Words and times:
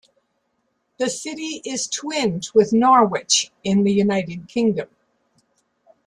The 0.97 1.11
city 1.11 1.61
is 1.63 1.85
twinned 1.85 2.47
with 2.55 2.73
Norwich 2.73 3.51
in 3.63 3.83
the 3.83 3.93
United 3.93 4.47
Kingdom. 4.47 4.89